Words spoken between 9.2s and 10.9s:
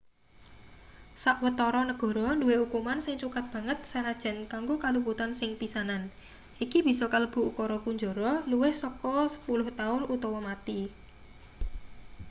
10 taun utawa mati